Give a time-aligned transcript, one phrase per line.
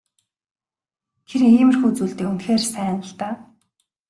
[1.27, 3.33] Тэр иймэрхүү зүйлдээ үнэхээр сайн л даа.